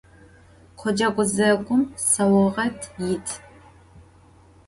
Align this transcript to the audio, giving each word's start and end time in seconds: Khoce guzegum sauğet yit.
Khoce 0.79 1.05
guzegum 1.15 1.81
sauğet 2.09 2.81
yit. 3.05 3.27